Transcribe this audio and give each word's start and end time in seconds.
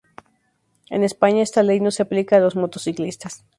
En 0.89 1.03
España 1.03 1.43
esta 1.43 1.61
ley 1.61 1.79
no 1.79 1.91
se 1.91 2.01
aplica 2.01 2.35
a 2.37 2.39
los 2.39 2.55
motociclistas. 2.55 3.45